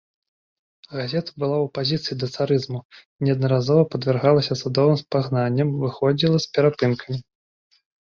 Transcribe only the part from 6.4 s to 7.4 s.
з перапынкамі.